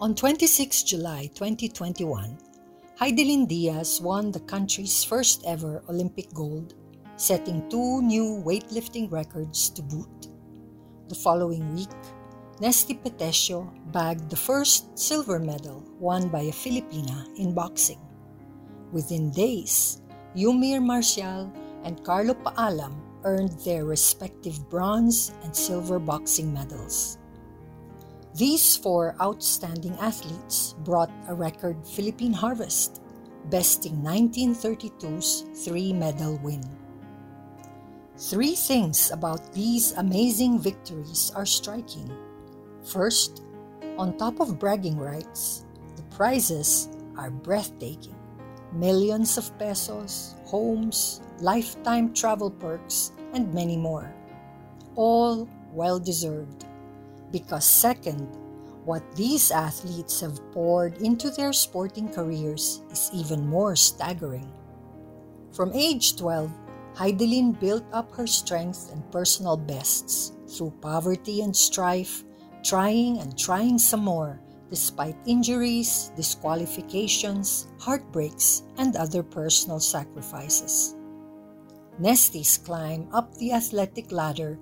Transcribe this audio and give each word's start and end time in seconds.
On 0.00 0.14
26 0.14 0.84
July 0.84 1.28
2021, 1.34 2.38
Hidilyn 2.98 3.46
Diaz 3.46 4.00
won 4.00 4.32
the 4.32 4.40
country's 4.40 5.04
first 5.04 5.44
ever 5.46 5.84
Olympic 5.90 6.32
gold, 6.32 6.72
setting 7.16 7.68
two 7.68 8.00
new 8.00 8.42
weightlifting 8.42 9.12
records 9.12 9.68
to 9.68 9.82
boot. 9.82 10.28
The 11.08 11.14
following 11.16 11.74
week, 11.74 11.92
Nesthy 12.62 12.96
Petecio 12.96 13.68
bagged 13.92 14.30
the 14.30 14.40
first 14.40 14.98
silver 14.98 15.38
medal 15.38 15.84
won 15.98 16.30
by 16.30 16.48
a 16.48 16.50
Filipina 16.50 17.28
in 17.36 17.52
boxing. 17.52 18.00
Within 18.92 19.30
days, 19.30 20.00
Eumir 20.34 20.80
Marcial 20.80 21.52
and 21.84 22.02
Carlo 22.04 22.32
Paalam 22.32 22.96
earned 23.24 23.52
their 23.68 23.84
respective 23.84 24.64
bronze 24.70 25.34
and 25.44 25.54
silver 25.54 25.98
boxing 25.98 26.54
medals. 26.54 27.19
These 28.34 28.76
four 28.76 29.16
outstanding 29.20 29.98
athletes 29.98 30.74
brought 30.84 31.10
a 31.28 31.34
record 31.34 31.76
Philippine 31.86 32.32
harvest, 32.32 33.02
besting 33.50 33.96
1932's 34.02 35.64
three 35.64 35.92
medal 35.92 36.38
win. 36.42 36.62
Three 38.16 38.54
things 38.54 39.10
about 39.10 39.52
these 39.52 39.92
amazing 39.92 40.60
victories 40.60 41.32
are 41.34 41.46
striking. 41.46 42.10
First, 42.84 43.42
on 43.98 44.16
top 44.16 44.40
of 44.40 44.58
bragging 44.58 44.96
rights, 44.96 45.64
the 45.96 46.02
prizes 46.14 46.88
are 47.16 47.30
breathtaking 47.30 48.14
millions 48.72 49.36
of 49.36 49.50
pesos, 49.58 50.36
homes, 50.44 51.20
lifetime 51.40 52.14
travel 52.14 52.50
perks, 52.50 53.12
and 53.32 53.52
many 53.52 53.76
more. 53.76 54.12
All 54.94 55.48
well 55.72 55.98
deserved. 55.98 56.66
Because, 57.32 57.64
second, 57.64 58.26
what 58.84 59.04
these 59.14 59.50
athletes 59.50 60.20
have 60.20 60.40
poured 60.52 60.98
into 60.98 61.30
their 61.30 61.52
sporting 61.52 62.08
careers 62.08 62.82
is 62.90 63.10
even 63.12 63.46
more 63.46 63.76
staggering. 63.76 64.50
From 65.52 65.72
age 65.72 66.16
12, 66.16 66.50
Hidilyn 66.94 67.58
built 67.60 67.84
up 67.92 68.10
her 68.16 68.26
strength 68.26 68.90
and 68.92 69.10
personal 69.12 69.56
bests 69.56 70.32
through 70.48 70.74
poverty 70.80 71.42
and 71.42 71.54
strife, 71.54 72.24
trying 72.64 73.18
and 73.18 73.38
trying 73.38 73.78
some 73.78 74.00
more 74.00 74.40
despite 74.70 75.18
injuries, 75.26 76.12
disqualifications, 76.16 77.66
heartbreaks, 77.80 78.62
and 78.78 78.94
other 78.94 79.22
personal 79.22 79.80
sacrifices. 79.80 80.94
Nesthy's 81.98 82.56
climb 82.56 83.10
up 83.12 83.34
the 83.34 83.52
athletic 83.52 84.10
ladder 84.12 84.56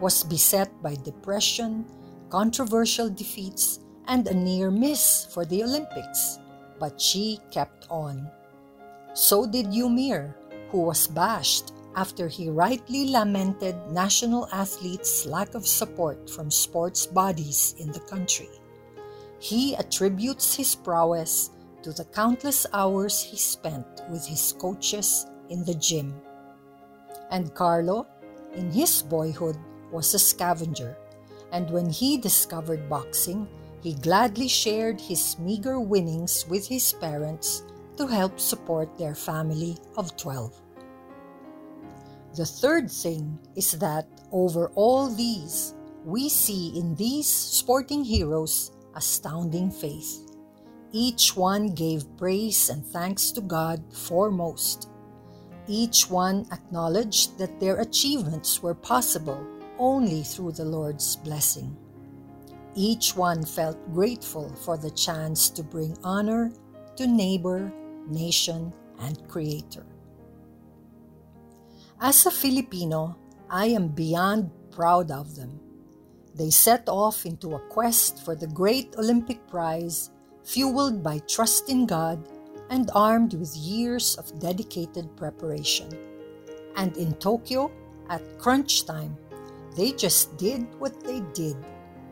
was 0.00 0.24
beset 0.24 0.68
by 0.82 0.96
depression, 1.06 1.86
controversial 2.32 3.10
defeats, 3.10 3.80
and 4.08 4.26
a 4.26 4.32
near 4.32 4.70
miss 4.70 5.28
for 5.28 5.44
the 5.44 5.62
Olympics, 5.62 6.40
but 6.80 6.98
she 6.98 7.38
kept 7.50 7.86
on. 7.90 8.26
So 9.12 9.44
did 9.44 9.66
Eumir, 9.66 10.32
who 10.70 10.80
was 10.80 11.06
bashed 11.06 11.76
after 11.94 12.28
he 12.28 12.48
rightly 12.48 13.12
lamented 13.12 13.76
national 13.92 14.48
athletes' 14.50 15.26
lack 15.26 15.54
of 15.54 15.68
support 15.68 16.30
from 16.30 16.50
sports 16.50 17.04
bodies 17.04 17.74
in 17.78 17.92
the 17.92 18.00
country. 18.00 18.48
He 19.38 19.76
attributes 19.76 20.56
his 20.56 20.74
prowess 20.74 21.50
to 21.82 21.92
the 21.92 22.06
countless 22.16 22.64
hours 22.72 23.20
he 23.22 23.36
spent 23.36 24.00
with 24.08 24.24
his 24.24 24.56
coaches 24.56 25.26
in 25.50 25.66
the 25.66 25.74
gym. 25.74 26.16
And 27.30 27.52
Carlo, 27.52 28.06
in 28.54 28.70
his 28.70 29.02
boyhood, 29.02 29.58
was 29.92 30.14
a 30.14 30.18
scavenger, 30.18 30.96
and 31.52 31.70
when 31.70 31.88
he 31.88 32.16
discovered 32.16 32.88
boxing, 32.88 33.46
he 33.82 33.94
gladly 33.94 34.48
shared 34.48 35.00
his 35.00 35.38
meager 35.38 35.78
winnings 35.78 36.46
with 36.48 36.66
his 36.66 36.92
parents 36.94 37.62
to 37.96 38.06
help 38.06 38.40
support 38.40 38.96
their 38.96 39.14
family 39.14 39.76
of 39.96 40.16
12. 40.16 40.54
The 42.34 42.46
third 42.46 42.90
thing 42.90 43.38
is 43.54 43.72
that 43.72 44.08
over 44.32 44.72
all 44.74 45.08
these, 45.14 45.74
we 46.04 46.28
see 46.30 46.72
in 46.78 46.94
these 46.94 47.28
sporting 47.28 48.02
heroes 48.02 48.72
astounding 48.94 49.70
faith. 49.70 50.30
Each 50.92 51.36
one 51.36 51.74
gave 51.74 52.16
praise 52.16 52.70
and 52.70 52.84
thanks 52.84 53.30
to 53.32 53.40
God 53.40 53.82
foremost. 53.92 54.88
Each 55.66 56.08
one 56.08 56.46
acknowledged 56.50 57.38
that 57.38 57.60
their 57.60 57.80
achievements 57.80 58.62
were 58.62 58.74
possible 58.74 59.46
only 59.82 60.22
through 60.22 60.52
the 60.52 60.64
Lord's 60.64 61.16
blessing. 61.16 61.74
Each 62.78 63.16
one 63.18 63.42
felt 63.42 63.76
grateful 63.92 64.54
for 64.62 64.78
the 64.78 64.94
chance 64.94 65.50
to 65.50 65.62
bring 65.62 65.98
honor 66.04 66.52
to 66.94 67.06
neighbor, 67.06 67.72
nation, 68.06 68.72
and 69.00 69.18
Creator. 69.26 69.84
As 72.00 72.26
a 72.26 72.30
Filipino, 72.30 73.18
I 73.50 73.66
am 73.66 73.88
beyond 73.88 74.50
proud 74.70 75.10
of 75.10 75.34
them 75.34 75.58
they 76.34 76.50
set 76.50 76.88
off 76.88 77.26
into 77.26 77.54
a 77.54 77.60
quest 77.68 78.24
for 78.24 78.34
the 78.34 78.46
great 78.46 78.96
Olympic 78.96 79.46
prize, 79.48 80.10
fueled 80.44 81.02
by 81.02 81.18
trust 81.28 81.68
in 81.68 81.84
God 81.84 82.26
and 82.70 82.90
armed 82.94 83.34
with 83.34 83.54
years 83.54 84.16
of 84.16 84.38
dedicated 84.40 85.14
preparation. 85.16 85.92
And 86.76 86.96
in 86.96 87.12
Tokyo, 87.14 87.70
at 88.08 88.38
crunch 88.38 88.86
time, 88.86 89.16
they 89.76 89.92
just 89.92 90.36
did 90.36 90.66
what 90.78 91.02
they 91.04 91.20
did. 91.32 91.56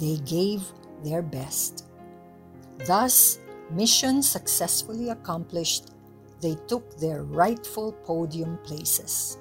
They 0.00 0.16
gave 0.24 0.64
their 1.04 1.22
best. 1.22 1.86
Thus, 2.86 3.38
mission 3.70 4.22
successfully 4.22 5.10
accomplished, 5.10 5.90
they 6.40 6.56
took 6.66 6.98
their 6.98 7.22
rightful 7.22 7.92
podium 8.04 8.58
places. 8.64 9.38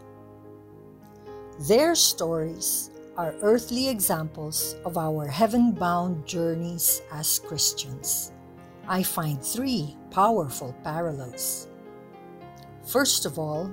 Their 1.67 1.95
stories 1.95 2.91
are 3.17 3.35
earthly 3.41 3.89
examples 3.89 4.75
of 4.85 4.97
our 4.97 5.27
heaven 5.27 5.71
bound 5.71 6.25
journeys 6.25 7.01
as 7.11 7.39
Christians. 7.39 8.31
I 8.87 9.03
find 9.03 9.41
three 9.41 9.95
powerful 10.11 10.75
parallels. 10.83 11.67
First 12.85 13.25
of 13.25 13.37
all, 13.37 13.71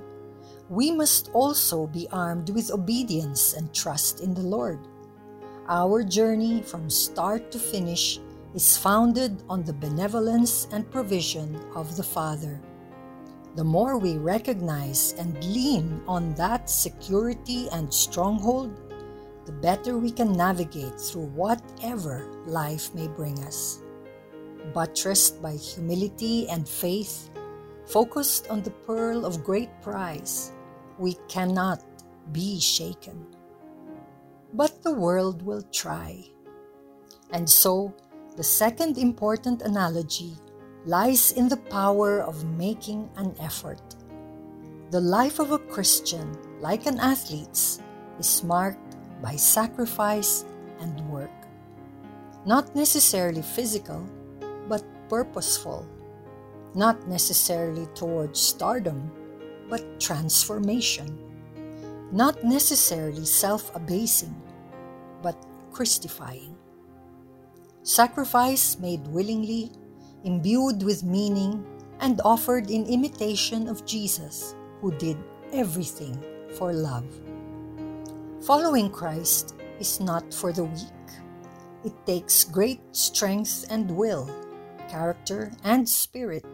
we 0.69 0.91
must 0.91 1.31
also 1.33 1.87
be 1.87 2.07
armed 2.11 2.51
with 2.51 2.71
obedience 2.71 3.53
and 3.53 3.73
trust 3.73 4.21
in 4.21 4.35
the 4.35 4.45
Lord. 4.45 4.79
Our 5.67 6.03
journey 6.03 6.61
from 6.61 6.89
start 6.89 7.51
to 7.51 7.59
finish 7.59 8.19
is 8.53 8.77
founded 8.77 9.41
on 9.49 9.63
the 9.63 9.73
benevolence 9.73 10.67
and 10.71 10.89
provision 10.89 11.59
of 11.75 11.97
the 11.97 12.03
Father. 12.03 12.61
The 13.55 13.63
more 13.63 13.97
we 13.97 14.17
recognize 14.17 15.13
and 15.17 15.43
lean 15.43 16.03
on 16.07 16.35
that 16.35 16.69
security 16.69 17.67
and 17.71 17.91
stronghold, 17.91 18.69
the 19.45 19.51
better 19.51 19.97
we 19.97 20.11
can 20.11 20.33
navigate 20.33 20.99
through 21.01 21.33
whatever 21.33 22.29
life 22.45 22.93
may 22.93 23.07
bring 23.07 23.39
us. 23.39 23.79
Buttressed 24.71 25.41
by 25.41 25.53
humility 25.53 26.47
and 26.47 26.69
faith, 26.69 27.31
focused 27.87 28.47
on 28.51 28.61
the 28.61 28.75
pearl 28.85 29.25
of 29.25 29.43
great 29.43 29.69
price, 29.81 30.51
we 30.99 31.15
cannot 31.27 31.81
be 32.31 32.59
shaken. 32.59 33.25
But 34.53 34.83
the 34.83 34.93
world 34.93 35.41
will 35.41 35.63
try. 35.71 36.25
And 37.31 37.49
so, 37.49 37.93
the 38.35 38.43
second 38.43 38.97
important 38.97 39.61
analogy 39.61 40.35
lies 40.85 41.31
in 41.33 41.47
the 41.47 41.57
power 41.69 42.21
of 42.21 42.45
making 42.57 43.09
an 43.17 43.35
effort. 43.39 43.81
The 44.91 45.01
life 45.01 45.39
of 45.39 45.51
a 45.51 45.59
Christian, 45.59 46.35
like 46.61 46.85
an 46.85 46.99
athlete's, 46.99 47.79
is 48.17 48.43
marked 48.43 48.97
by 49.21 49.35
sacrifice 49.35 50.45
and 50.79 50.99
work. 51.09 51.31
Not 52.45 52.75
necessarily 52.75 53.41
physical, 53.41 54.07
but 54.67 54.83
purposeful. 55.09 55.85
Not 56.73 57.07
necessarily 57.07 57.85
towards 57.93 58.39
stardom, 58.39 59.11
but 59.69 59.99
transformation. 59.99 61.17
Not 62.11 62.43
necessarily 62.43 63.25
self 63.25 63.73
abasing, 63.75 64.35
but 65.21 65.37
Christifying. 65.71 66.55
Sacrifice 67.83 68.77
made 68.79 69.07
willingly, 69.07 69.71
imbued 70.23 70.83
with 70.83 71.03
meaning, 71.03 71.63
and 72.01 72.19
offered 72.25 72.69
in 72.69 72.85
imitation 72.85 73.67
of 73.67 73.85
Jesus, 73.85 74.55
who 74.81 74.91
did 74.97 75.17
everything 75.53 76.17
for 76.57 76.73
love. 76.73 77.05
Following 78.45 78.89
Christ 78.89 79.55
is 79.79 79.99
not 79.99 80.33
for 80.33 80.51
the 80.51 80.63
weak. 80.63 81.09
It 81.83 81.93
takes 82.05 82.43
great 82.43 82.81
strength 82.91 83.65
and 83.69 83.89
will, 83.91 84.29
character 84.89 85.51
and 85.63 85.87
spirit 85.87 86.45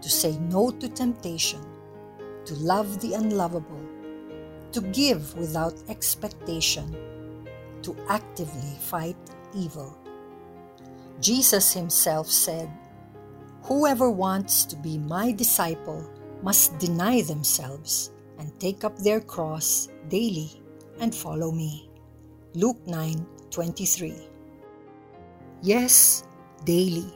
to 0.00 0.08
say 0.08 0.38
no 0.38 0.70
to 0.70 0.88
temptation, 0.88 1.60
to 2.48 2.54
love 2.64 2.98
the 3.00 3.12
unlovable, 3.12 3.84
to 4.72 4.80
give 4.80 5.36
without 5.36 5.74
expectation, 5.90 6.88
to 7.82 7.94
actively 8.08 8.72
fight 8.80 9.20
evil. 9.54 9.92
Jesus 11.20 11.74
himself 11.74 12.26
said, 12.30 12.72
Whoever 13.64 14.10
wants 14.10 14.64
to 14.64 14.76
be 14.76 14.96
my 14.96 15.30
disciple 15.30 16.08
must 16.42 16.78
deny 16.78 17.20
themselves 17.20 18.12
and 18.38 18.58
take 18.58 18.82
up 18.82 18.96
their 18.96 19.20
cross 19.20 19.88
daily 20.08 20.48
and 21.00 21.14
follow 21.14 21.52
me. 21.52 21.90
Luke 22.54 22.80
9:23. 22.86 24.16
Yes, 25.60 26.24
daily, 26.64 27.12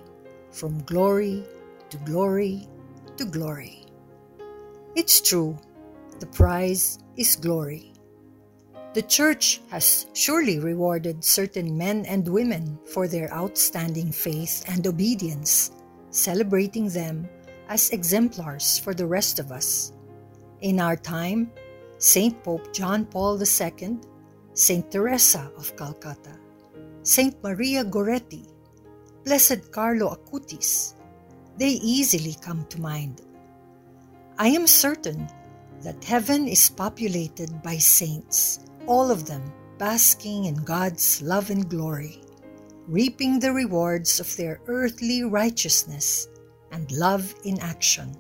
from 0.50 0.82
glory 0.84 1.46
to 1.88 1.96
glory 2.04 2.68
to 3.16 3.24
glory. 3.24 3.81
It's 4.94 5.22
true, 5.22 5.56
the 6.20 6.26
prize 6.26 6.98
is 7.16 7.36
glory. 7.36 7.92
The 8.92 9.00
church 9.00 9.62
has 9.70 10.06
surely 10.12 10.58
rewarded 10.58 11.24
certain 11.24 11.78
men 11.78 12.04
and 12.04 12.28
women 12.28 12.78
for 12.92 13.08
their 13.08 13.32
outstanding 13.32 14.12
faith 14.12 14.64
and 14.68 14.86
obedience, 14.86 15.72
celebrating 16.10 16.90
them 16.90 17.26
as 17.68 17.88
exemplars 17.88 18.78
for 18.78 18.92
the 18.92 19.06
rest 19.06 19.38
of 19.38 19.50
us. 19.50 19.94
In 20.60 20.78
our 20.78 20.96
time, 20.96 21.50
Saint 21.96 22.42
Pope 22.44 22.70
John 22.74 23.06
Paul 23.06 23.40
II, 23.40 23.96
Saint 24.52 24.90
Teresa 24.90 25.50
of 25.56 25.74
Calcutta, 25.74 26.36
Saint 27.02 27.42
Maria 27.42 27.82
Goretti, 27.82 28.46
Blessed 29.24 29.72
Carlo 29.72 30.14
Acutis, 30.14 30.96
they 31.56 31.80
easily 31.80 32.36
come 32.42 32.66
to 32.66 32.78
mind. 32.78 33.22
I 34.42 34.48
am 34.48 34.66
certain 34.66 35.28
that 35.82 36.02
heaven 36.02 36.48
is 36.48 36.68
populated 36.68 37.62
by 37.62 37.78
saints, 37.78 38.58
all 38.88 39.08
of 39.12 39.24
them 39.24 39.52
basking 39.78 40.46
in 40.46 40.56
God's 40.64 41.22
love 41.22 41.50
and 41.50 41.70
glory, 41.70 42.20
reaping 42.88 43.38
the 43.38 43.52
rewards 43.52 44.18
of 44.18 44.36
their 44.36 44.58
earthly 44.66 45.22
righteousness 45.22 46.26
and 46.72 46.90
love 46.90 47.32
in 47.44 47.60
action. 47.60 48.16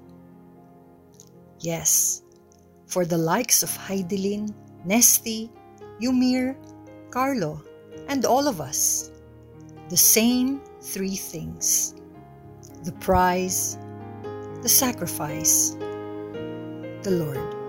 Yes, 1.58 2.22
for 2.86 3.04
the 3.04 3.18
likes 3.18 3.64
of 3.64 3.70
Hidilyn, 3.70 4.54
Nesthy, 4.86 5.50
Eumir, 6.00 6.54
Carlo, 7.10 7.60
and 8.06 8.24
all 8.24 8.46
of 8.46 8.60
us, 8.60 9.10
the 9.88 9.96
same 9.96 10.60
three 10.82 11.16
things 11.16 11.96
the 12.84 12.92
prize, 13.02 13.76
the 14.62 14.68
sacrifice, 14.68 15.74
the 17.02 17.10
Lord. 17.10 17.61